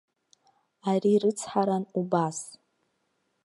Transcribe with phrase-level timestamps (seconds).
[0.91, 2.37] Ари рыцҳаран убас.